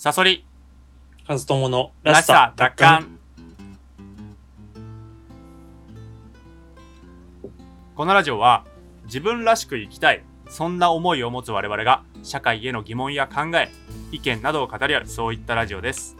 [0.00, 0.44] サソリ、
[1.26, 3.18] カズトモのらしさ奪還。
[7.96, 8.64] このラジオは
[9.06, 13.72] 自分らしく生きたい、そんな思いを持つ我々が社会への疑問や考え、
[14.12, 16.16] 意見などを語り合うそういったラジオです。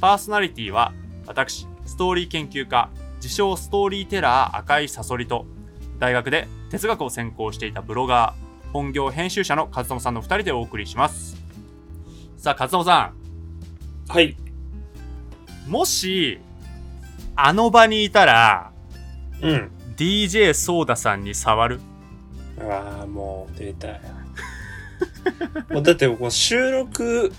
[0.00, 0.92] パーソナリティは
[1.24, 2.90] 私、ストーリー研究家、
[3.22, 5.46] 自称ストーリーテラー赤いサソリと、
[6.00, 11.40] 大学で哲学を専攻していたブロガー、本業編集者のカズトモさんの2人でお送りします。
[12.36, 13.12] さあ、カズトモさ
[14.10, 14.36] はい。
[15.68, 16.40] ん、もし、
[17.36, 18.72] あの場にいたら、
[19.40, 19.70] うん。
[19.96, 21.80] DJ ソーダさんに触る
[22.58, 24.00] うわあ、もう出たよ。
[25.70, 27.32] もうだってもう収録、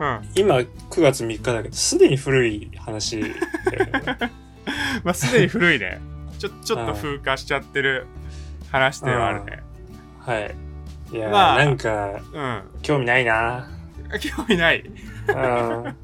[0.00, 0.28] うん。
[0.34, 4.32] 今9月3日だけど、すでに古い話だよね。
[5.04, 6.00] まあ、すでに古いね。
[6.40, 8.08] ちょ、ちょっと風化しちゃってる
[8.72, 9.62] 話ではあるね。
[10.18, 10.54] はい。
[11.12, 12.62] いやー、まあなんか、うん。
[12.82, 13.70] 興味ないな。
[14.20, 14.84] 興味ない。
[15.28, 15.96] うん。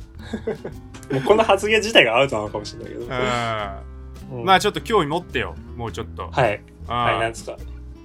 [1.13, 3.05] もうこの発言自体がアウトなのかもしれないけど。
[3.05, 4.39] うん。
[4.39, 5.55] うんまあ、ちょっと興味持ってよ。
[5.77, 6.31] もうちょっと。
[6.31, 6.63] はい。
[6.87, 7.33] はい、なんい。
[7.33, 7.57] ですか。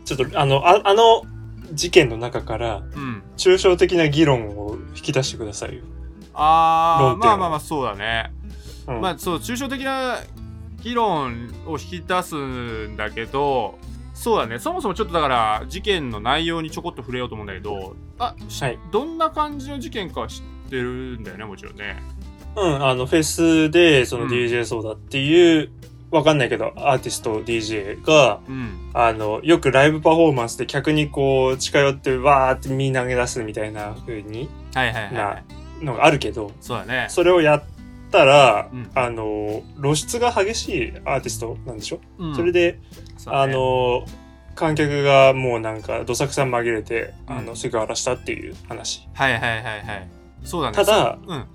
[0.03, 1.23] ちょっと、あの、ああの
[1.71, 3.23] 事件の中から、うん。
[3.37, 5.83] 抽象的な議論を引き出してくださいよ。
[6.33, 8.33] あー、論点まあまあまあ、そうだね。
[8.87, 10.19] うん、まあ、そう、抽象的な
[10.81, 13.77] 議論を引き出すんだけど、
[14.13, 14.57] そうだね。
[14.57, 21.97] そもそもちょっとだから、事件の内容にちょこっと触れようと思うんだけど、あ、しはいどんな感じの事件かは知ってるんだよね、もちろんね。
[22.55, 25.69] うん、あの、フェスで、そのうん DJ ソーダっていう、
[26.09, 28.89] わかんないけど、アーティスト DJ が、うん。
[28.93, 35.43] あの、よくライブパフォーマンスで客にこう、近寄ってわーって身投げ出すみたいな風に、はいはいはいは
[35.81, 35.85] い。
[35.85, 37.07] のがあるけど、そうだね。
[37.09, 37.63] それをやっ
[38.11, 42.79] たら、うんあの、露出が激しいアーティストなんでしょ、うんそれで、ね
[43.25, 44.05] の、
[44.55, 49.07] 観客がもうなんか、どさくさ紛れて、あうんの、セクハラしたっていう話。
[49.13, 50.07] はいはいはいはい。
[50.43, 50.75] そうだね。
[50.75, 51.45] ただそううん。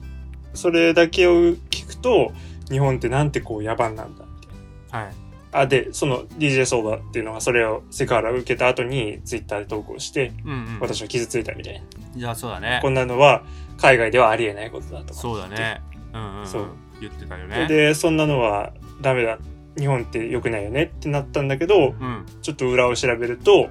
[0.54, 2.32] それだけを聞くと、
[2.70, 5.06] 日本ってなんてこう野蛮なんだみたいな。
[5.06, 5.14] はい。
[5.52, 10.78] あ、で、その DJ ソーダっていうのがそれをセクハラを受けた後にツイッターで投稿して、うんうん。
[10.80, 11.80] 私は傷ついたみたいな。
[12.14, 12.88] いや、そうだねこ。
[12.88, 13.44] んなのは
[13.76, 15.14] 海外ではありえないことだとか。
[15.14, 15.82] そうだね。
[16.12, 16.46] うんうん、うん。
[16.46, 16.66] そう
[17.00, 17.66] 言ってたよね。
[17.68, 19.38] で、そんなのはダメだ。
[19.78, 22.26] 日本って良くないよねってなったんだけど、うん。
[22.42, 23.68] ちょっと裏を調べると、うん。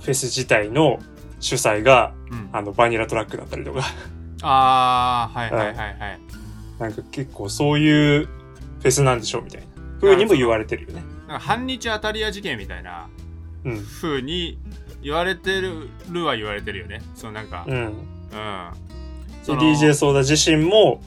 [0.00, 0.98] フェス自体の
[1.40, 2.48] 主催が、うん。
[2.52, 3.82] あの、バニラトラックだったりとか、
[4.42, 5.96] あー、はいはいはいはい。
[6.78, 9.66] なんか結構そういうフェスなんでしょみたいな
[10.00, 11.02] 風にも言われてるよね。
[11.28, 13.08] なんか反日当たり屋事件みたいな
[13.64, 13.84] うん。
[13.84, 14.58] 風に
[15.02, 15.88] 言われてる
[16.24, 17.02] は言われてるよね。
[17.14, 17.76] そのなんか、うん。
[17.76, 17.94] うん。
[19.46, 21.02] DJ ソーダ自身も、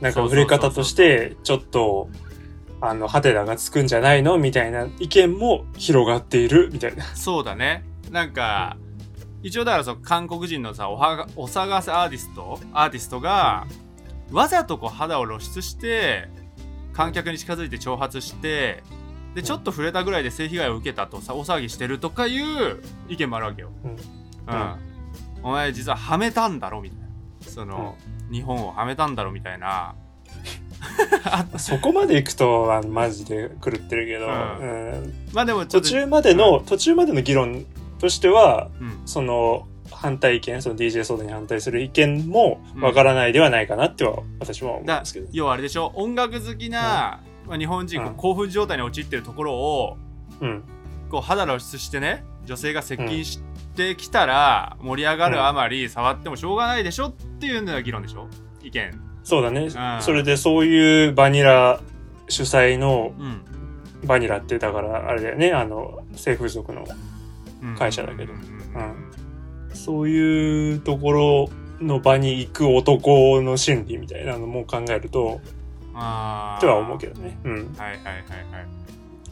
[0.00, 2.08] なんかそうそうそうそう触れ方として、ちょっと、
[2.80, 4.38] あの、ハテナがつくんじゃないの？
[4.38, 7.04] みたいな意見も広がっている、みたいな。
[7.14, 7.84] そうだね。
[8.10, 8.76] なんか、
[9.42, 13.66] 一応だからその韓国人のさ、おはがお探せアーティストアーティストが、
[14.32, 16.28] わざとこう肌を露出して、
[16.92, 18.82] 観客に近づいて挑発して、
[19.34, 23.70] で、ちょっと触れたぐらいで性被害を受けたとさ、大騒ぎしてるとかいう意見もあるわけよ。
[23.84, 24.76] うんうん。
[25.42, 27.06] お前実ははめたんだろみたいな。
[27.40, 27.96] その、
[28.32, 29.94] 日本をはめたんだろみたいな。
[31.58, 37.64] そこまで行くと、あの、マジで狂ってるけど、うんうんまあでも途中までの、途中までの議論
[37.98, 39.02] としては、うん。
[39.06, 45.28] その、反対意見、その DJ ソーダに反対する意見もわからないではないかなっては、私は思うんだですけど。
[45.32, 45.92] 要はあれでしょ？
[45.94, 49.96] 音楽好きな、まあ、日本人こううん興奮状態に陥ってるところを
[50.40, 50.62] うん。
[51.08, 53.40] こう肌露出してね女性が接近し
[53.74, 58.28] てきたら盛り上がるあまり触ってもしょうがないでしょっていうのが議論でしょ？
[58.62, 59.00] 意見。
[59.24, 59.64] そうだね。
[59.68, 59.72] ん。
[60.02, 61.80] それでそういうバニラ
[62.28, 63.40] 主催のうん。
[64.06, 65.52] バニラってだからあれだよね。
[65.52, 66.86] あの性風俗の、うん
[67.78, 68.32] 会社だけど。
[68.32, 71.48] うんうん、そういうところ
[71.80, 75.40] の場に行く男の心理みたいなのも考えると
[75.94, 76.60] あー。
[76.60, 77.38] とは思うけどね。
[77.44, 78.60] うん、はいはいはいは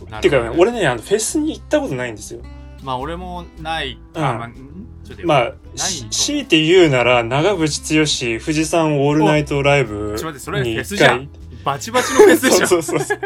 [0.08, 0.10] い。
[0.10, 2.40] なてるほどかね俺ねあのフェスに行ったことないんですよ。
[2.82, 4.24] まあ俺もないうん。
[4.24, 4.50] あまあ
[5.24, 5.52] まあ
[6.10, 11.18] 強いて言うなら長渕剛富士山オールナイトライブちょっと待ってそれフに一ェスじゃん。
[11.18, 11.28] 回
[11.64, 13.18] バチバチのフェスでしょそうそうそう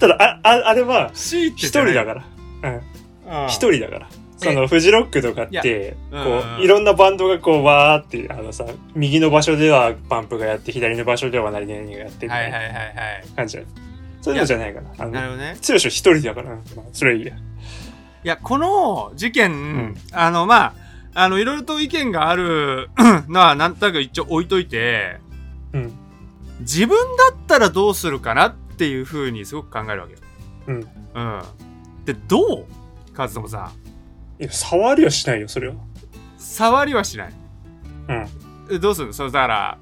[0.00, 2.24] ただあああれは一人だから。
[2.62, 2.80] うん。
[3.26, 4.08] ら一人だから。
[4.44, 8.64] そのフジロックとかって、いやこういろんなバンドがこう、わーって、あのさ、
[8.94, 12.94] 右の場所ではパンプがやって、左の場所では何々がやってみたいなはいはいはいはい
[13.36, 13.58] 感じ
[14.20, 14.86] そういうのじゃないから。
[14.98, 17.34] あの、なるほどね剛一人だから、うんまあ、それはいいや。
[17.34, 17.38] い
[18.22, 20.74] や、この事件、んあの、まあ、
[21.12, 22.88] あの、いろいろと意見がある
[23.28, 25.18] のは、なんとなく一応置いといて、
[25.74, 25.92] うん。
[26.60, 30.18] 自分だったらどうするかなっていうふうにすごく考えるわけよ。
[30.68, 30.74] うん。
[30.74, 31.42] うん。
[32.06, 32.66] で、どう
[33.12, 33.72] カズトモさん？
[34.44, 35.74] いや、触りはしないよ、それは。
[36.36, 37.32] 触りはしない。
[38.08, 38.26] うん。
[38.70, 39.08] えどうする？
[39.08, 39.78] のそう、だから、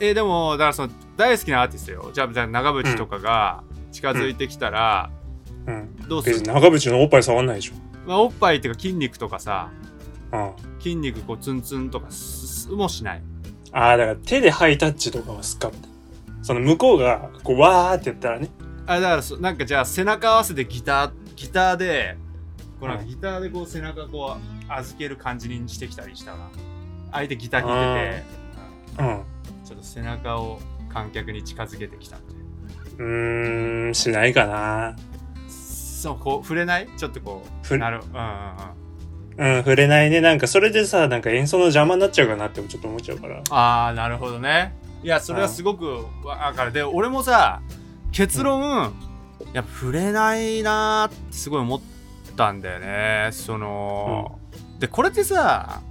[0.00, 3.62] えーでもだからその大好きなアーティストよじゃあじゃあ長渕とかが
[3.92, 5.10] 近づいてきたら、
[5.66, 5.96] うん。
[6.08, 6.42] どうする？
[6.42, 7.74] 長渕のおっぱい触んないでしょ。
[8.06, 9.70] まあ、おっぱいっていうか筋肉とかさ
[10.32, 10.52] うん。
[10.80, 13.22] 筋肉こうツンツンとかすすもしない
[13.72, 15.74] ああ、だから手でハイタッチとかはすっかも。
[16.42, 18.48] その向こうが、こう、わーって言ったらね。
[18.86, 22.16] あだからそなんかじゃあ背中合わせてギターギターで
[22.80, 26.50] こうなんかうんギターでこう背中こう預ける感じにしてきたりしたら
[27.12, 28.22] 相手ギター弾いて
[28.96, 29.08] て、うん。
[29.08, 29.24] うん。
[29.64, 32.36] ちょっと背中を観客に近づけてきたみたい
[32.98, 33.04] な。
[33.04, 34.96] うーん、しないかな。
[35.48, 36.88] そうこう触れない？
[36.96, 38.00] ちょっとこうふなる。
[38.00, 38.20] うんうん
[39.38, 39.56] うん。
[39.56, 40.20] うん、触れないね。
[40.20, 43.42] なんかそれでさ、なんか演奏の邪魔になっちゃうかなってちょっと思っちゃうから。
[43.50, 44.74] ああなるほどね。
[45.02, 46.72] いやそれはすごくわかる。
[46.72, 47.60] で俺もさ
[48.12, 48.94] 結論、
[49.52, 51.80] やっぱ触れないなーってすごい思っ
[52.36, 54.38] たんだよねその、
[54.78, 55.82] でこれってさ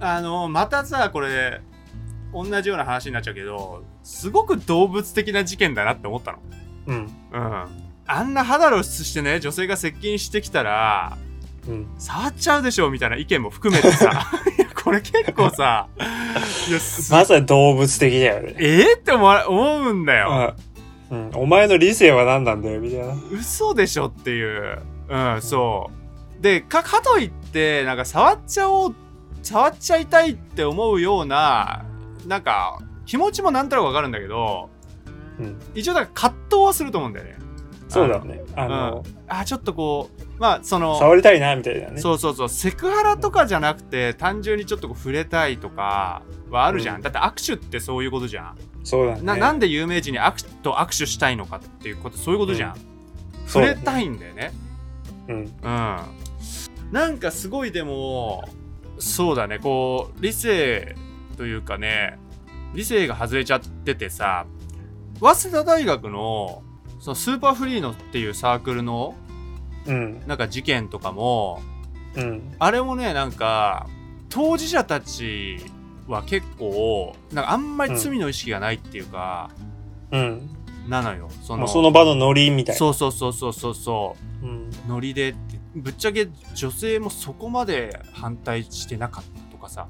[0.00, 1.60] あのまたさこれ
[2.32, 6.38] 同じような話になっちゃうけどすごく動物的な事件だなって思ったの
[6.86, 6.96] うん。
[7.32, 11.18] うんあんな肌露出してね女性が接近してきたら
[11.66, 11.86] うん。
[11.98, 14.30] 触っちゃうでしょみたいな意見も含めてさ
[14.82, 15.88] これ結構さ
[17.10, 18.54] まさに動物的だよね。
[18.58, 20.54] えー、って思うんだよ。
[21.10, 21.30] うん。
[21.34, 23.14] お前の理性は何なんだよ、みたいな。
[23.32, 24.78] 嘘でしょっていう。
[25.08, 25.90] うん、そ
[26.38, 26.42] う。
[26.42, 28.94] で、か、かといって、なんか触っちゃおう、
[29.42, 31.84] 触っちゃいたいって思うような、
[32.26, 34.68] なんか、気持ちもなんとなくわかるんだけど、
[35.38, 35.58] うん。
[35.74, 37.38] 一応だから葛藤はすると思うんだよね。
[37.88, 38.42] そうだね。
[38.54, 42.00] あの、あ、ちょっとこう、まあ、その、触りたいな、みたいなね。
[42.00, 46.96] そうそうそう、セクハラとかじゃなくて、単純にちょっとこう触れたいとかはあるじゃん。
[46.96, 48.58] うんだって握手ってそういうことじゃん。
[48.84, 49.22] そうだね。
[49.22, 52.74] ななんで有名人に握手と握手したいのかっていうことそういうことじゃん、
[53.46, 54.52] そうだね触れたいんだよね
[55.28, 55.36] うん。
[55.36, 55.98] うん
[56.90, 58.44] なんかすごいでも
[58.98, 60.96] そうだねこう理性
[61.36, 62.18] というかね
[62.74, 64.46] 理性が外れちゃっててさ
[65.20, 66.62] 早稲田大学の
[67.00, 69.14] そのスーパーフリーのっていうサークルの
[69.86, 70.26] うん。
[70.26, 71.60] なんか事件とかも
[72.16, 72.54] うん。
[72.58, 73.86] あれもねなんか
[74.30, 75.58] 当事者たち
[76.06, 79.50] は結構なんかあんまり罪の意識がないっていうか、
[80.10, 80.50] うん。
[80.88, 81.28] なのよ。
[81.42, 82.78] そもうその場のノリみたいな。
[82.78, 84.88] そうそうそうそうそうそう。
[84.88, 89.88] ノリでってぶっちゃけ女性もそこまで反対してなかったとかさ。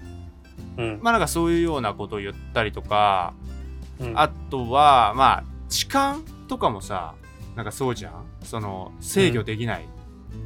[0.76, 1.00] うん。
[1.02, 3.34] まあなんかそういうようなことを言ったりとか。
[4.00, 4.18] うん。
[4.18, 6.18] あとはまあ痴漢
[6.48, 7.14] とかもさ
[7.54, 8.24] なんかそうじゃん。
[8.42, 9.84] その制御できない、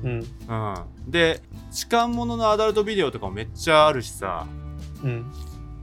[0.03, 0.11] うん。
[0.11, 0.75] うん。
[1.11, 4.47] で痴漢もののアダルトビデオとかもめっちゃあるしさ、
[5.03, 5.33] うん。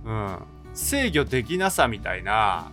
[0.05, 0.37] うん、
[0.73, 2.71] 制御できなさみたいな。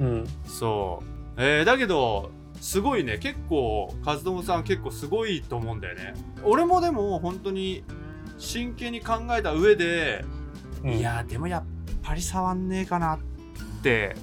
[0.00, 0.26] うん。
[0.46, 1.11] そう。
[1.36, 2.30] えー、だけど、
[2.60, 6.14] すごいね、結構、和友さん結構すごいと思うんだよね。
[6.44, 7.82] 俺もでも本当に
[8.38, 10.24] 真剣に考えた上で、
[10.84, 10.92] うん。
[10.92, 11.64] いやーでもやっ
[12.02, 13.18] ぱり触んねえかなっ
[13.82, 14.16] て、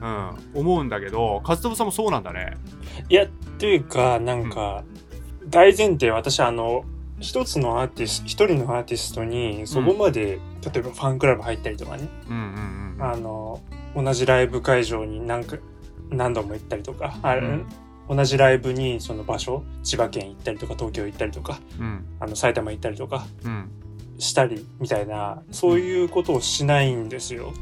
[0.00, 2.56] うん、思うんだけど、和友さんもそうなんだね。
[3.08, 3.26] いや、
[3.58, 4.84] というか、なんか、
[5.48, 6.84] 大前提、私、あの、
[7.20, 13.02] 一つのアーティスト、一人のアーティストに、そこまで、例えばファンクラブ入ったりとかね、うんうんうん。
[13.02, 13.60] あの、
[13.96, 15.56] 同じライブ会場に何か、
[16.10, 17.66] 何度も行ったりとか、あうん
[18.10, 23.70] 同じライブにその場所、千葉県行ったりとか、東京行ったりとか、うんあの、埼玉行ったりとか、うん。
[24.18, 27.52] したりみたいなそういうことをしないんですよ。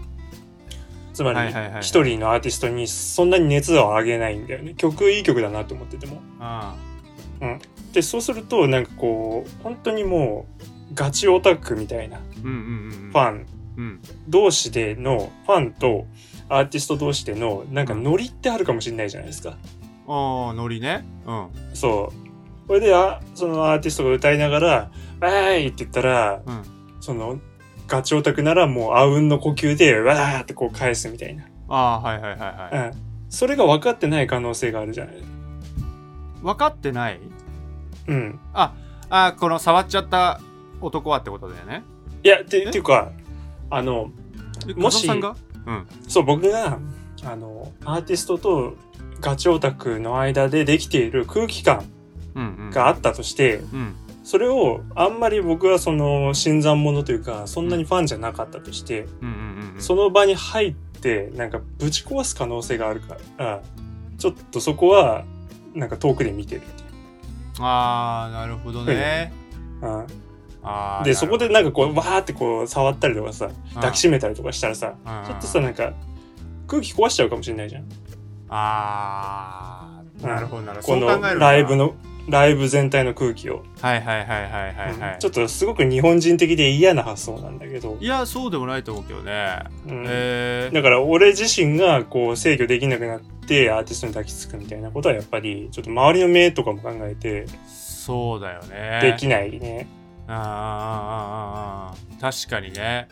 [1.13, 4.75] つまり一人のアーティストにそんなに熱を上げないんだよね。
[4.75, 6.21] 曲いい曲だなと思ってても。
[6.41, 6.75] あ
[7.93, 13.11] でそうするとなんかこう本当にもうガチオタクみたいなうんうんうん。
[13.11, 14.01] ファンうん。
[14.29, 16.07] 同士でのファンと
[16.49, 19.57] アーティスト同士でのなんかノリってあるかもしれないじゃないですか。
[20.09, 21.05] ああ、ノリね。
[21.27, 21.49] うん。
[21.75, 22.67] そう。
[22.69, 24.69] これであそのアーティストが歌いながら
[25.21, 26.63] 「わーい!」って言ったらうん。
[27.01, 27.39] その
[27.87, 31.45] ガチオタクならもうあうんの呼吸でわーってこう返すみたいな。
[31.69, 32.39] ああ、はいはいはい
[32.77, 32.89] はい。
[32.89, 32.93] うん。
[33.29, 35.17] それが分かってない可能性があるじゃない。
[36.43, 37.21] 分かってない？
[38.09, 38.39] うん。
[38.53, 38.75] あ、
[39.11, 40.41] あこの触っちゃった
[40.81, 41.83] 男はってことだよね。
[42.23, 42.69] いや、て、え？
[42.69, 43.11] っていうか、
[43.71, 44.11] あの、
[44.77, 45.37] もしさんが？
[45.67, 45.87] うん。
[46.09, 46.79] そう、僕が、
[47.25, 48.77] あの、アーティストと
[49.21, 51.85] ガチオタクの間でできている空気感
[52.35, 52.71] うんうん。
[52.71, 53.95] があったとして、うん。
[54.25, 59.37] それをあんまり僕はその新参者というか、そんなにファンじゃなかったとして、うんうんう
[59.73, 59.83] んうん。
[59.83, 63.63] その場に入って、なんかぶち壊す可能性があるから、
[64.19, 65.25] ちょっとそこは、
[65.75, 66.63] なんか遠くで見てる。
[67.61, 69.33] ああ、なるほどね。
[69.81, 70.07] うん。
[71.05, 74.95] で、そこでなんかこう、う、わーってこう、触ったりとかさ、抱きしめたりとかしたらさ、
[75.27, 75.93] ちょっとさ、なんか、
[76.67, 77.85] 空気壊しちゃうかもしれないじゃん。
[78.49, 81.07] ああ、なるほどなるほど。
[81.07, 81.95] このライブの、
[82.29, 85.19] ライブ全体の空気を、はいはいはいはいはいはい、うん。
[85.21, 90.05] ちょっとすごく日本人的で嫌な発想なんだけど、いやそうでもないと思うけどね、うん。
[90.09, 99.01] えー、だから俺自身がこう制御できなくなってアーティストに抱きつくみたいなことはやっぱりちょっと周りの目とかも考えてそうだよね。
[99.03, 99.87] できないね。
[100.29, 103.09] あー確かにね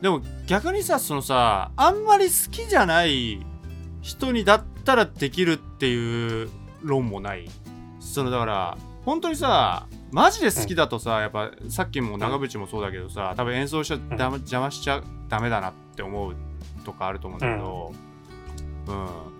[0.00, 3.44] でも逆にさそのさあんまり好きじゃない
[4.02, 6.50] 人にだったらできるっていう
[6.82, 7.48] 論もない
[8.00, 16.36] そのだから本当にさマジで好きだとさ、やっぱさっきも長渕もそうだけどさ多分演奏しちゃ邪魔しちゃダメだなって思う
[16.84, 18.05] とかあると思うんだけどうん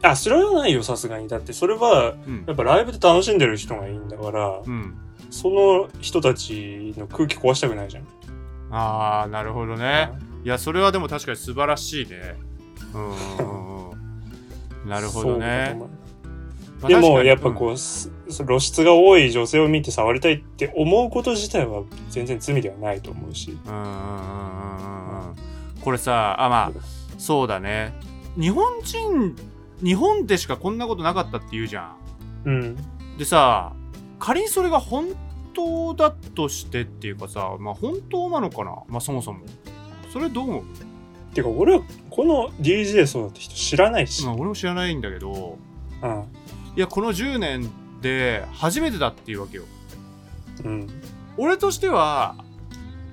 [0.03, 1.29] あ、それはないよ、さすがに。
[1.29, 2.45] だってそれはうん。
[2.47, 4.95] やっぱライブで楽しんでる人がいいんだから、うん。
[5.31, 8.05] その人たちの空気壊したくないじゃん。
[8.71, 10.11] ああなるほどね。
[10.45, 12.37] いやそれはでも確かに素晴らしいね。
[12.95, 15.77] うんうんうんなるほどね。
[16.87, 23.59] でもやっぱこう、す露出が多い女性を見て触りたいって思うこと自体は全然罪ではないと思うし。
[23.67, 25.37] うんうんうんうんうんうん。
[25.81, 26.81] これさあまあ
[27.19, 27.95] そうだね
[28.39, 29.37] 日本人
[29.83, 31.95] 日本でしかこんなことなかったって言うじゃ
[32.45, 32.77] んうん。
[33.19, 33.73] でさ
[34.19, 35.09] 仮にそれが本
[35.55, 38.77] 当だとしてっていうかさまあ本当なのかな？
[38.89, 39.41] まあそもそも
[40.13, 40.65] それどう思う、
[41.35, 44.25] てか俺はこの DJ そうだって人知らないし。
[44.25, 45.59] まあ、俺も知らないんだけど
[46.03, 46.25] うん。
[46.77, 49.65] いやこの10年で初めてだっていうわけよ
[50.65, 50.89] うん。
[51.37, 52.37] 俺としては、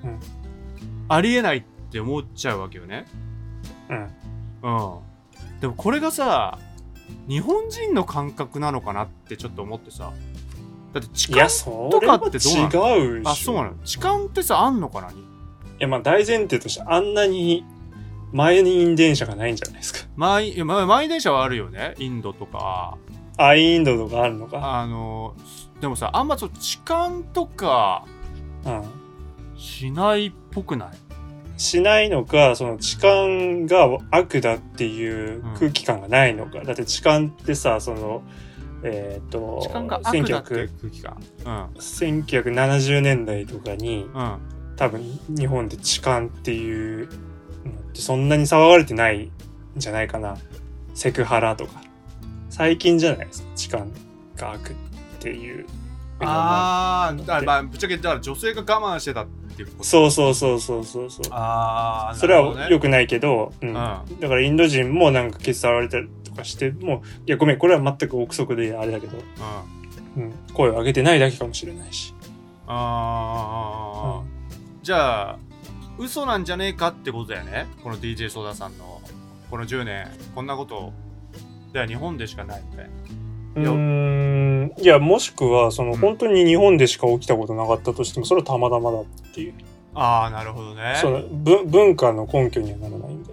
[0.02, 0.20] うん
[1.06, 3.04] ありえないって思っちゃうわけよね
[3.90, 4.10] うん。
[4.62, 4.98] うん
[5.64, 6.58] でもこれがさ
[7.26, 10.12] 日本人の感覚なのかなってちょっと思ってさ
[10.92, 12.96] だって痴漢そとかってどうなの？
[12.98, 13.26] 違うし。
[13.26, 13.74] あそうなの？
[13.82, 15.10] 痴漢ってさあんのかな？
[15.10, 15.14] い
[15.78, 17.64] や、まあ大前提としてあんなに
[18.30, 20.06] 満員電車がないんじゃないですか。
[20.16, 22.98] 満員満員電車はあるよねインドとか
[23.38, 24.82] アインドとかあるのか。
[24.82, 25.34] あの
[25.80, 28.04] でもさあんまそう痴漢とか
[28.66, 28.84] うん。
[29.56, 30.88] しないっぽくない？
[31.56, 36.60] しないのか、その痴漢が悪だっていう空気感がないのか。
[36.64, 38.22] だって痴漢ってさ、その、
[38.82, 41.16] えっ、と、痴漢が悪だっていう1900空気感
[41.76, 44.38] 1970年代とかにうんうん
[44.76, 47.16] 多分日本で痴漢っていうのっ
[47.92, 49.30] てそんなに騒がれてないん
[49.76, 50.36] じゃないかな。
[50.94, 51.82] セクハラとか。
[52.50, 53.48] 最近じゃないですか。
[53.54, 53.86] 痴漢
[54.36, 54.74] が悪っ
[55.20, 55.66] ていう。
[56.20, 57.46] あーだで。
[57.46, 59.84] まあぶっちゃけだから女性が我慢してたっていうこと。
[59.84, 61.26] そうそうそうそうそうそう。
[61.30, 63.70] ああそれは良くないけど、うん。
[63.70, 63.72] ん。
[63.74, 69.18] だからインド人もなんかケツ触られたりとかしてもいやごめんこれは全く憶測であれだけど、
[70.16, 70.22] うん。
[70.22, 72.14] うん、声を上げてないだけかもしれないし、
[72.68, 75.38] あーじゃあ
[75.98, 77.66] 嘘なんじゃねえかってことだよね？
[77.82, 79.00] この DJ ソーダさんの。
[79.50, 80.92] この10年こんなこと。
[81.72, 82.90] では日本でしかないみたいな
[83.56, 84.72] うーん。
[84.78, 85.98] いやもしくはそのうん。
[85.98, 89.54] 本当に日本でしか起きたことなかったとしてもそれはたまたまだっていう。
[89.94, 90.94] ああなるほどね。
[91.00, 93.32] そのぶ文化の根拠にはならないんで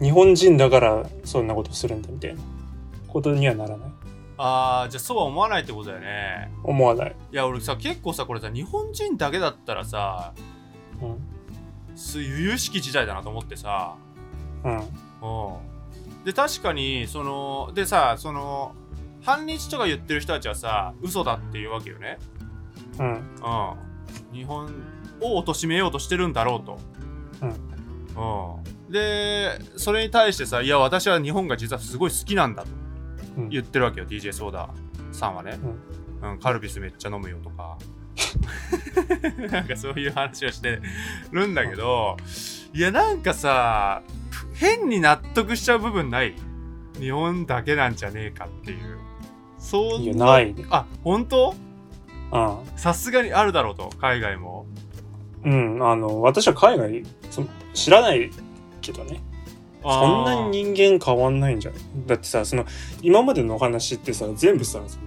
[0.00, 2.40] 日本人だからそんなことするんだみたいな。
[3.08, 3.88] ことにはならない。
[4.38, 6.50] ああじゃあそうは思わないってことだよね。
[6.62, 10.34] 思わない、いや俺さ結構さこれさ日本人だけだったらさ
[11.00, 11.96] うん。
[11.96, 13.94] す由々しき時代だなと思ってさ。
[14.64, 14.76] うん。
[14.76, 14.82] うん。
[16.26, 18.74] で確かにそのでさその
[19.26, 22.18] 反日とか言ってる人たちはさ嘘だっていうわけよね。
[23.00, 23.06] うん。
[23.10, 23.20] うん。
[24.32, 24.70] 日本
[25.20, 26.78] を貶めようとしてるんだろうと。
[27.42, 27.46] う
[28.20, 28.60] ん。
[28.60, 28.92] うん。
[28.92, 32.68] でそれに対してさいや私は日本が実はすごい好きなんだと
[33.38, 33.48] うん。
[33.48, 34.70] 言ってるわけよ DJ ソーダ
[35.10, 35.58] さんはね、
[36.22, 36.38] うん。
[36.38, 37.76] カルピスめっちゃ飲むよとか。
[39.50, 40.80] なんかそういう話をして
[41.32, 42.16] るんだけど
[42.72, 44.02] いやなんかさ
[44.54, 46.34] 変に納得しちゃう部分ない。
[47.00, 48.98] 日本だけなんじゃねえかっていう
[49.66, 50.54] そんいやない。
[50.54, 51.54] ねあ本当？
[52.32, 52.56] うん。
[52.76, 54.66] さすがにあるだろうと海外も。
[55.44, 57.42] うん、あの、私は海外そ
[57.74, 58.30] 知らない
[58.80, 59.20] けどね。
[59.82, 61.80] そんなに人間変わんないんじゃない？
[62.06, 62.64] だってさ、その、
[63.02, 65.04] 今までのお話ってさ、全部さ、その、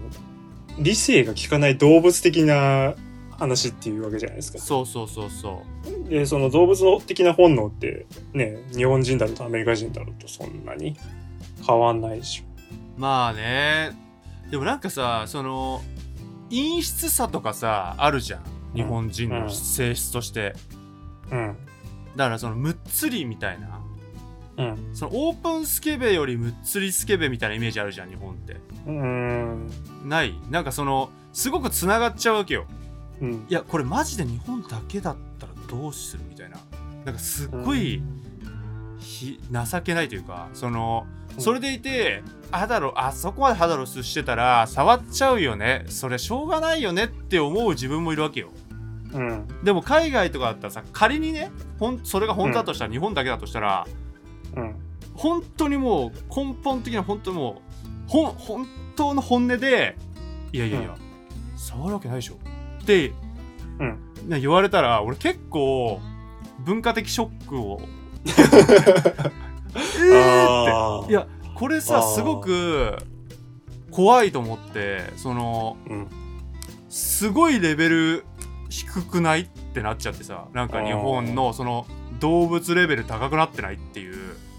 [0.80, 2.96] 理性が効かない動物的な
[3.38, 4.60] 話っていうわけじゃないですか。
[4.60, 5.64] そうそうそうそ
[6.08, 6.10] う。
[6.10, 10.96] で、その動物的な本能って、ね、日本人だろうとアメリカ人だろうとそんなに
[11.66, 12.44] 変わんないでしょ。
[12.98, 14.09] まあね
[14.50, 15.82] でもなんかさその
[16.50, 18.44] 陰湿さとかさあるじゃん。
[18.74, 20.54] 日本人の性質として、
[21.32, 21.58] うん。
[22.16, 23.80] だからそのむっつりみたいな。
[24.58, 24.90] うん。
[24.94, 28.54] そのオープンスケベよりむっつりスケベみたいなイメージあるじゃん日本って。
[28.54, 29.70] うーん。
[30.06, 30.36] ない？
[30.50, 32.66] なんかそのすごくつながっちゃうわけよ。
[33.22, 33.46] うん。
[33.50, 36.58] いやこれマジで日本だけだったらどうするみたいな。
[37.06, 38.02] なんかすっごい
[39.00, 41.08] ひ情けないというかその
[41.40, 45.86] それでいて肌のあそこまで肌露出してたら触っちゃうよね。
[45.88, 47.06] それしょうがないよね。
[47.06, 48.50] って思う自分もいるわけよ。
[49.14, 49.48] うん。
[49.64, 53.88] でも海外とかだったらさ仮にねほんそれが本当だとしたら、日本だけだとしたら
[54.56, 54.76] うん。
[55.14, 57.62] 本当にもう根本的な本当にも
[58.08, 59.98] うほん本当の本音で
[60.52, 60.96] いやいやいや、
[61.56, 62.36] 触るわけないでしょ。
[62.82, 63.14] って、
[63.80, 64.00] うん。
[64.28, 66.00] ね、言われたら俺結構
[66.60, 67.82] 文化的ショックを
[69.76, 71.12] えーって。
[71.12, 72.98] いやこれさすごく
[73.92, 76.08] 怖いと思ってそのうん。
[76.90, 78.26] すごいレベル
[78.70, 81.86] 低くないってなっちゃってさなんか日本のその
[82.20, 84.16] 動物レベル高くなってないっていう。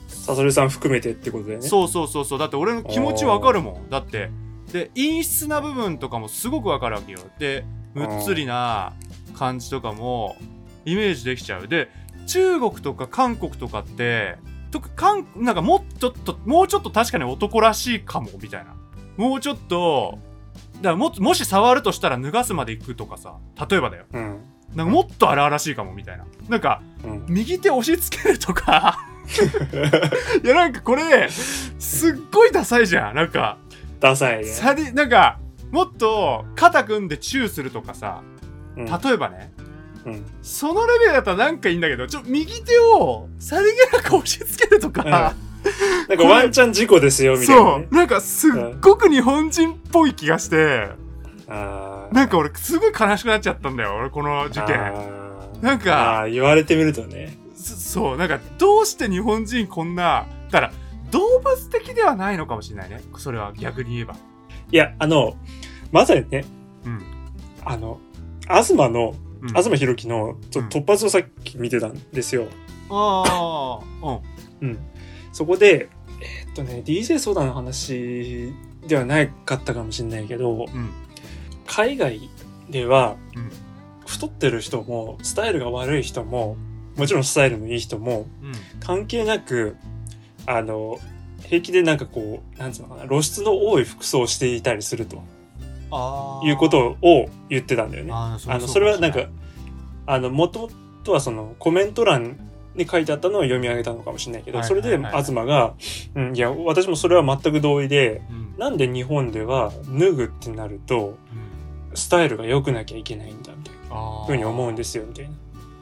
[0.08, 1.66] サソリさん含めてってことだよね。
[1.66, 2.38] そうそうそうそう。
[2.38, 3.90] だって俺の気持ちわかるもん。
[3.90, 4.30] だって。
[4.72, 7.18] で陰湿な部分とかもすごくわかるわけよ。
[7.38, 7.64] で
[7.94, 8.92] むっつりな
[9.36, 10.36] 感じとかも
[10.84, 11.66] イメージできちゃう。
[11.68, 11.88] で
[12.26, 14.36] 中国とか韓国とかって
[14.70, 18.74] とかんなんかもっとともうちょっと確かに男らしいかもみたいな。
[19.16, 20.18] もうちょっと
[20.76, 23.36] だからももし触るとしたら脱がすまで行くとかさ
[23.68, 24.04] 例えばだよ。
[24.12, 24.40] うん。
[24.74, 26.26] なんかもっと荒々しいかもみたいな。
[26.48, 27.24] なんかうん。
[27.28, 29.06] 右手押し付けるとか。
[30.42, 33.14] いやなんかこれすっごいダサいじゃん。
[33.14, 33.58] なんか
[34.00, 34.44] ダサいね。
[34.44, 35.38] さりなんか
[35.70, 38.22] もっと肩組んでチューするとかさ
[38.76, 38.84] うん。
[38.86, 39.52] 例えばね
[40.06, 40.24] うん。
[40.42, 45.34] そのレベルだったらなんかいいんだけどちょ右手をさりげなく押し付けるとか、
[46.08, 47.86] なんかワンチャン事故ですよみたいなね。
[47.88, 47.94] そう。
[47.94, 50.88] なんかすっごく日本人っぽい気がして。
[51.48, 52.14] あー。
[52.14, 54.76] なんか俺すごい悲しくなっちゃったんだよ俺この事件。
[55.60, 57.36] なんか言われてみるとね。
[57.54, 58.16] そそう。
[58.16, 60.72] なんかどうして日本人こんなだから
[61.10, 63.02] 動物的ではないのかもしれないね。
[63.18, 64.14] それは逆に言えば。
[64.72, 65.36] いやあの
[65.92, 66.44] まさにね
[66.86, 67.02] うん。
[67.64, 68.00] あの
[68.42, 69.48] 東のうん。
[69.48, 70.68] 東博樹のちょうん。
[70.68, 72.48] 突発をさっき見てたんですよ、
[72.90, 74.20] ああ
[74.62, 74.68] うん。
[74.68, 74.78] うん、
[75.32, 75.88] そこで
[76.20, 78.52] えーっとね DJ 相談の話
[78.86, 80.90] ではないかったかもしれないけどうん。
[81.66, 82.20] 海外
[82.68, 83.50] では、うん。
[84.06, 86.56] 太ってる人もスタイルが悪い人も
[86.96, 88.52] もちろんスタイルのいい人もうん。
[88.80, 89.76] 関係なく
[90.46, 90.98] あの
[91.44, 95.22] 平気でなんかこうなんつうのかな露出の多い服装をしていたりすると
[96.44, 98.12] いうことを言ってたんだよね。
[98.12, 99.30] あのそれはなんかう
[100.06, 102.38] あの元々はそのコメント欄
[102.74, 105.74] に書いてあったのを読み上げたのかもしれないけど、はいそれで東が、
[106.14, 108.58] うん、いや私もそれは全く同意でん。
[108.58, 111.96] なんで日本では脱ぐってなるとうん。
[111.96, 114.24] スタイルが良くなきゃいけないんだみたいな。
[114.26, 115.32] ふうに思うんですよみたいな。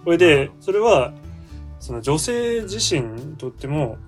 [0.04, 1.12] それでそれは
[1.80, 3.98] その女性自身にとっても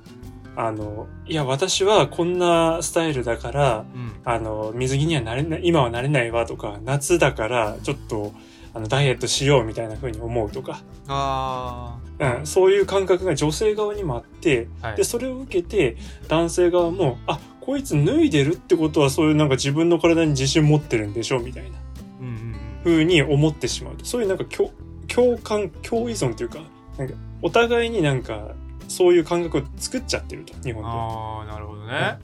[0.57, 4.11] あのいや私はこんなスタイルだからうん。
[4.25, 8.33] あの水着にはなれない今はなれないわとか夏だからちょっと
[8.75, 14.97] あのダイエットしようみたいな風に思うとか、あうん、そういう感覚が女性側にもあってーはい。
[14.97, 15.97] でそれを受けて
[16.29, 21.79] 男性側もあこいつ脱いでるってことはそういうなんか自分の体に自信持ってるんでしょみたいな。
[22.21, 22.51] うんうん
[22.83, 24.71] 風に思ってしまうそういうなんか共
[25.07, 26.61] 共感共依存というか
[26.97, 28.55] なんかお互いになんか
[28.91, 30.95] そういう感覚を作っちゃってると日うん本では。
[30.95, 32.19] ああなるほどね。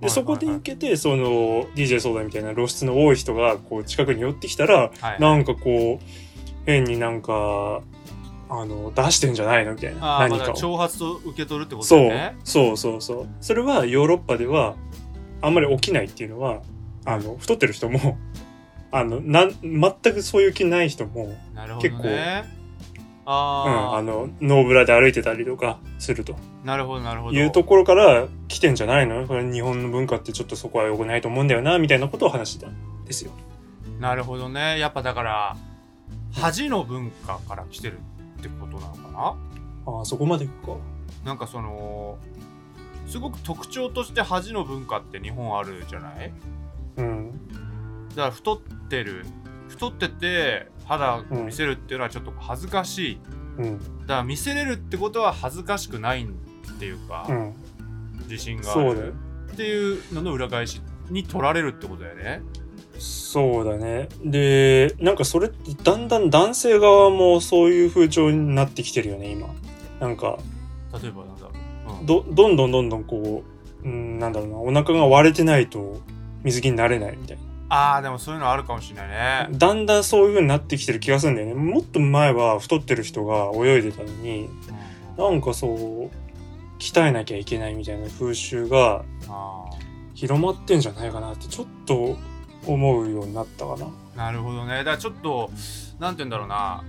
[0.00, 6.04] でそこで受けてその DJ 相談みたいな露出の多い人がこう近くに寄ってきたらはいなんかこう
[6.66, 7.82] 変になんか
[8.50, 10.46] あの出してんじゃないのみたいな何かを。
[10.48, 13.28] だ挑発と受け取るってことだそうそうそうそう。
[13.40, 14.74] それはヨーロッパでは
[15.40, 16.62] あんまり起きないっていうのは
[17.04, 18.18] あの太ってる人も
[18.90, 22.08] あのなん全くそういう気ない人も、なるほど結構
[23.24, 26.36] ねうん、ああ、あのノーブラで歩いてたりとかすると。
[26.64, 27.36] なるほどなるほど。
[27.38, 29.26] いうところから来てんじゃないの？
[29.26, 33.32] これ日本の文化ってちょっとそこは良くないと思うんだよなみたいなことを話してたんですよ。
[34.00, 34.78] なるほどね。
[34.78, 35.56] やっぱだから
[36.32, 37.98] 恥の文化から来てる
[38.38, 39.36] ってことなのかな？
[39.86, 40.76] ああそこまでいくか。
[41.24, 42.18] なんかその
[43.06, 46.32] すごく特徴として恥の文化って日本あるじゃない？
[46.96, 47.32] うん。
[48.10, 49.26] だから太ってる
[49.72, 53.20] 太ってて肌を見せるっていうのはちょっと恥ずかしい、
[53.58, 53.78] うん。
[53.78, 56.26] だから見せれるってことは恥ずかしくないっ
[56.78, 57.54] ていうか、うん。
[58.28, 59.14] 自信がある。
[59.52, 60.80] っていうのの裏返し
[61.10, 62.42] に取られるってことだよね。
[62.98, 64.08] そうだね。
[64.24, 69.48] で、なんかそれってだんだん男性側もそういう風潮になってきてるよね、今。
[70.00, 70.38] なんか、
[71.02, 71.50] 例えばなんだろ
[71.96, 73.42] う、うん、ど、どんどんどんどんこ
[73.82, 76.00] う、うん、なんだろうな、お腹が割れてないと
[76.44, 77.38] 水着になれないみたい
[77.74, 79.48] あーでもそういうのあるかもしれないな。
[79.48, 81.54] ね、だんだんそういう風になってきてる気がするんだよね。
[81.54, 84.82] もっと前は太ってる人が泳いでたのに、うん
[85.16, 86.10] なんかそう、
[86.78, 89.64] 鍛えなきゃいけないみたいな風習があ
[90.14, 92.16] 広まってんじゃないかなってちょっと
[92.66, 93.86] 思うようになったかな。
[93.86, 95.50] ーなるほどねだからちょっと
[95.98, 96.84] なんて言うんだろうな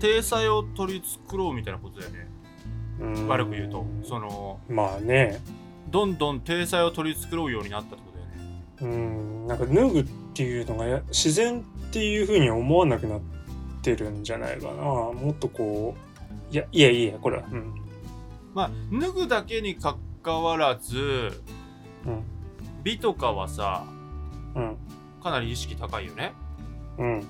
[0.00, 2.28] 体裁を取り繕うみたいなことだよね
[3.00, 5.40] うん悪く言うとそのまあね。
[5.90, 8.13] どんどん体裁を取り繕うようになったってこと
[8.84, 9.46] うん。
[9.46, 13.20] なんか脱ぐっていうのがや自然っていうふうに思わなくなっ
[13.82, 14.72] てるんじゃないかな。
[14.74, 15.94] もっとこ
[16.50, 17.44] ういやいやいやこれは。
[17.50, 17.74] うん。
[18.54, 21.42] まあ脱ぐだけにかかわらず
[22.06, 22.22] うん。
[22.82, 23.84] 美とかはさ
[24.54, 24.76] うん。
[25.22, 26.32] かなり意識高いよね。
[26.98, 27.14] うん。
[27.14, 27.24] うん。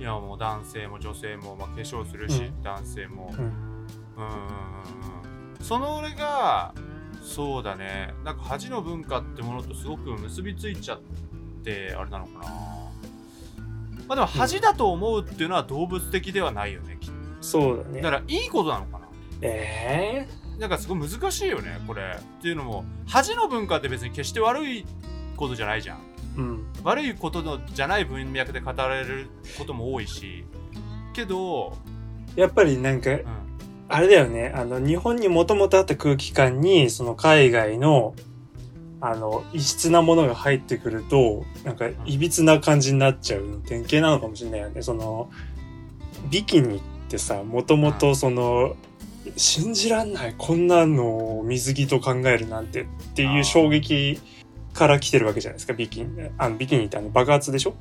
[0.00, 2.62] いやもう男性も女性も、まあ、化粧するし、うん。
[2.62, 3.32] 男性も。
[3.36, 3.44] うん。
[3.44, 3.58] うんうんうんう
[5.60, 5.62] ん。
[5.64, 6.74] その俺が
[7.22, 8.12] そうだね。
[8.24, 11.00] なんか恥の文化ってものとすごく結びついちゃっ
[11.64, 12.44] てあれなのかな。
[14.08, 18.00] まあでも恥だと思うっていうのは動物的ではないよねきっそうだね。
[18.00, 19.08] とだからいいことなのかな。
[19.40, 22.18] えなんかすごい難しいよねこれ。
[22.18, 24.84] っていうのも恥の文化って別に決して悪い
[25.36, 25.98] ことじゃないじゃん。
[25.98, 26.66] えうん。
[26.82, 30.44] 悪いことのじゃない文脈で語られることも多いし。
[31.12, 31.76] けど、
[32.36, 33.51] やっぱりなんかうん、
[33.94, 34.52] あれだよね。
[34.54, 38.14] あの日本にもともとあった空気感にその海外の
[39.02, 44.80] あの異質なものが入ってくるとなんかいびつな感じになっちゃう典型なのかもしれないよね。
[44.80, 45.28] その
[46.30, 48.76] ビキニってさもともとその
[49.36, 54.20] 信じらんないこんなのを水着と考えるなんてっていう衝撃
[54.72, 56.30] から来てるわけじゃないですかビキニ。
[56.38, 57.74] あのビキニってあの爆発でしょ？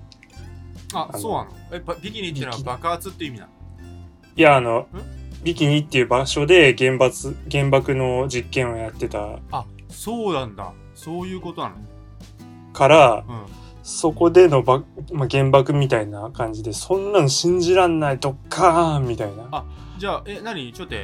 [0.93, 1.51] あそうなの？
[1.71, 3.51] えばビキニってのは爆発って意味なの？
[4.35, 4.87] いやあの
[5.43, 9.39] ビキニっていう場所で原発原爆の実験をやってた。
[9.51, 10.71] あそうなんだ。
[10.93, 11.75] そういうことなの？
[12.73, 13.45] からうん。
[13.83, 19.47] そこでのば、まあ、原爆みたいな感じでそんなの信じらんないドッカーンみたいな。
[19.51, 19.65] あ
[19.97, 20.71] じゃあえ何？
[20.71, 20.95] ちょっと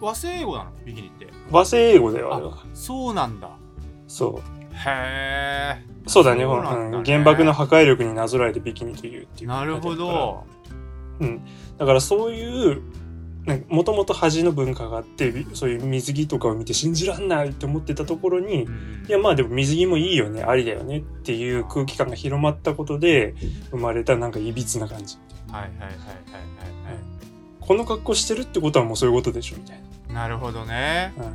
[0.00, 0.70] 和製英語なの？
[0.84, 1.28] ビキニって。
[1.50, 2.34] 和製英語だよ。
[2.34, 3.48] あれはあそうなんだ。
[4.08, 4.38] そう。
[4.72, 6.96] へえそうだねそうなんだね。
[6.96, 7.04] うん。
[7.04, 10.44] 原爆の破壊力になぞらえてビキニというっていうなるほど。
[11.78, 12.82] だからそういう
[13.68, 19.06] もともと恥の文化があってびそういう水着とかを見て信じらんないって思ってたところにうん。
[19.08, 23.34] いやまあでも水着もいいよねありだよねっていう空気感が広まったことで
[23.70, 25.16] 生まれたなんかいびつな感じ
[25.50, 26.00] はいはいはいはいはい
[27.60, 31.14] この格好してるってことはもうそういうことでしょみたいはいなるほどね。
[31.16, 31.32] な、うん、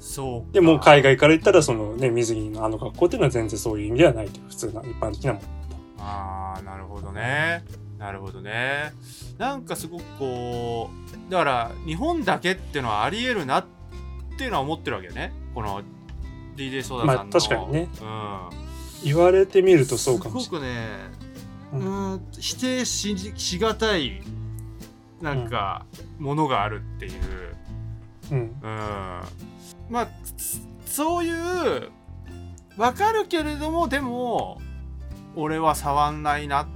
[0.00, 0.52] そうか。
[0.52, 5.46] でもう海外から言ったらそのね水着のあの格好っていうのは全然そういう意味ではないと普通な一般的なもの
[5.98, 7.64] ああなるほどね
[8.00, 8.92] なるほどね。
[9.38, 10.90] なんかすごくこ
[11.28, 13.66] うだから日本だけっていうのはありえるなっ
[14.36, 15.32] ていうのは思ってるわけよね。
[15.54, 15.82] この
[16.56, 17.88] DJ ソーダさんの、まあ確かにね。
[18.00, 18.70] うん。
[19.04, 20.88] 言われてみるとそうかもしすごくね
[21.72, 24.22] ううんん否定ししがたい
[25.20, 25.84] なんか
[26.18, 27.12] ものがあるっていう、
[28.30, 28.60] れない、うん、
[29.90, 31.90] まあつそういう
[32.76, 34.60] わかるけれどもでも
[35.36, 36.68] 俺は触んないなっ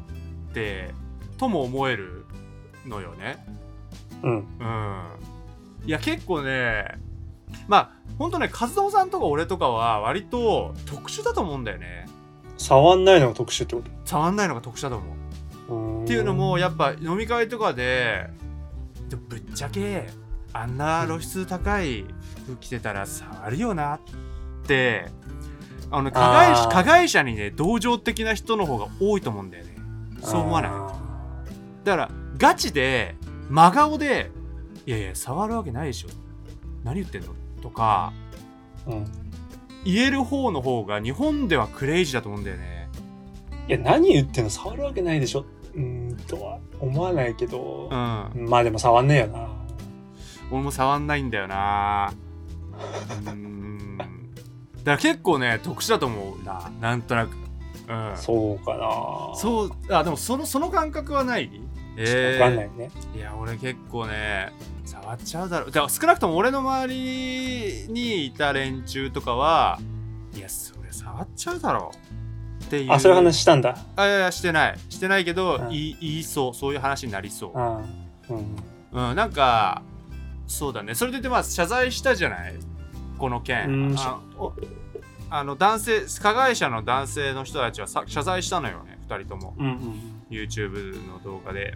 [0.52, 0.94] て
[1.38, 2.24] とも思える
[2.86, 3.44] のよね。
[4.22, 4.30] うん。
[4.30, 4.38] うん。
[4.38, 5.02] うん
[5.86, 6.98] いや結構ね
[7.68, 12.06] まあほんとね和友さんとか俺とかは割と特殊だと思うんだよね。
[12.56, 16.04] 触んないのが特殊ってこ触んないのが特殊だと思う。
[16.04, 18.30] っていうのもやっぱ飲み会とかで
[19.08, 20.08] でもぶっちゃけ
[20.52, 22.04] あんな露出高い
[22.46, 24.00] 服着てたら触るよなっ
[24.66, 25.10] て
[25.90, 29.74] あの加害加害者にね同情的な人の方が多いと思うんだよね。
[30.22, 30.70] そう思わない？
[30.70, 30.94] あ
[31.84, 33.14] だからガチで
[33.48, 34.30] 真顔で
[34.86, 36.08] 「いやいや触るわけないでしょ。
[36.82, 37.28] 何言ってんの?」
[37.62, 39.06] とかーうん。
[39.84, 42.88] 言える方の方が日本ではクレイジーだと思うんだよね。
[43.68, 44.50] いや何言ってんの？
[44.50, 45.44] 触るわけないでしょ。
[45.74, 47.88] うーんとは思わないけど。
[47.90, 48.48] う、ん。
[48.48, 49.48] まあでも触んねえよな。
[50.50, 52.12] 俺も触んないんだよな。
[53.26, 53.98] うーん。
[53.98, 54.10] だか
[54.84, 56.70] ら結構ね特殊だと思うな。
[56.80, 57.36] なんとなく。
[57.88, 58.12] うん。
[58.16, 58.88] そうかな。
[59.36, 61.50] そうあでもそのその感覚はない？
[61.96, 64.52] ちょっとわかんないね、いや俺結構ね
[64.84, 65.70] 触っちゃうだろう。
[65.70, 69.78] だから少なくとも俺の周りにいた連中とかは
[70.34, 71.96] いやそれ触っちゃうだろう。
[72.64, 72.92] っていう。
[72.92, 73.76] あそういう話したんだ。
[73.96, 74.78] あいやいやしてない。
[74.88, 75.68] してないけど、うん。
[75.68, 76.54] 言い言いそう。
[76.54, 78.32] そういう話になりそう。
[78.32, 79.10] うん。
[79.10, 79.82] うん、なんか
[80.46, 80.94] そうだね。
[80.94, 82.54] それで言ってまあ謝罪したじゃない？
[83.18, 83.94] この件、うん。
[83.98, 84.52] あお
[85.30, 88.98] あの男性加害者の男性の人たちはさ謝罪したのよね。
[89.08, 89.54] 2人とも。
[89.58, 91.74] うん YouTube の動画で。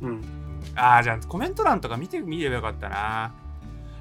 [0.00, 0.08] うん。
[0.08, 0.42] うん
[0.76, 3.34] ああじゃあコメント欄とか見てみればよかったな。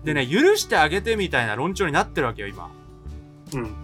[0.03, 2.69] でね許してあげてみたいな論調になってるわけよ今。
[3.53, 3.75] うん。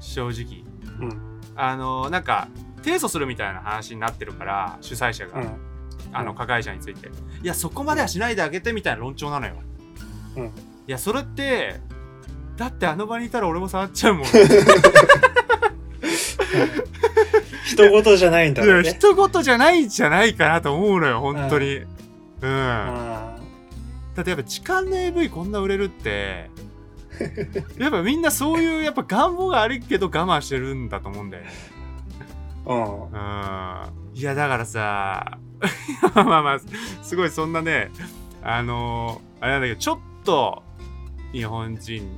[0.00, 0.64] 正直。
[1.00, 1.40] うん。
[1.56, 2.48] あのなんか
[2.82, 5.50] 提訴するみたいな話になってるから主催者が、うん。
[6.12, 7.08] あの加害者について。
[7.08, 9.54] いやそこまではしないであげてみたいな論調なのよ、
[10.36, 10.46] うん。
[10.46, 10.50] い
[10.86, 11.80] やそれって
[12.56, 14.26] だってあの場にいたら俺も触っちゃうもん。
[14.26, 14.28] い
[17.88, 21.76] 人事じゃないんだろうねや人事じゃないんじゃないかなと思うのよ本当に。
[21.76, 21.86] うん、
[22.46, 23.36] あ
[24.14, 26.48] だってやっぱ痴漢の AV こんな売れるって
[27.78, 31.50] やっぱみんなそういうやっぱ願望があるけど我慢してるんだと思うんだよね。
[32.66, 33.02] うん。
[33.04, 34.00] うん。
[34.14, 35.38] いやだからさ
[36.14, 36.60] まあまあ
[37.02, 37.90] すごいそんなね
[38.42, 40.62] あのあれなんだけどちょっと
[41.32, 42.08] 日本人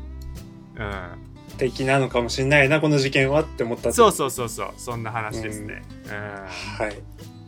[0.77, 1.32] うん
[1.71, 3.93] 的なのかもしれないな、この事件はって思った。
[3.93, 7.03] そうそうそうそうそんな話ですね、うんはい。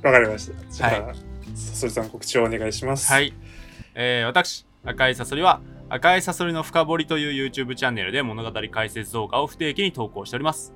[0.05, 0.71] わかりました。
[0.71, 1.21] じゃあ、はさ
[1.75, 3.13] そりさん告知をお願いします。
[3.13, 3.21] は。
[3.21, 3.33] い、
[3.95, 10.75] えー私赤いサソリは赤いサソリの深掘りという YouTube チャンネルで物語解説動画を不定期に投稿しております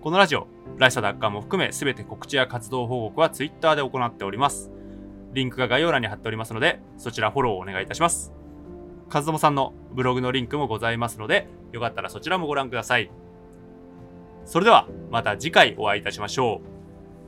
[0.00, 4.72] このラジオライサ奪還も含め全て告知や活動報告は Twitter で行っております
[5.32, 8.32] リンクが概要欄に貼っておりますのでそちらフォローをお願いいたします
[9.10, 13.10] 和友さんのブログのリンクもございますのでよかったらそちらもご覧ください。
[14.44, 16.60] それではまた次回お会いいたしましょ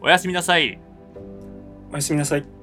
[0.03, 0.05] う。
[0.07, 0.79] おやすみなさい。
[1.93, 2.56] おやすみなさい。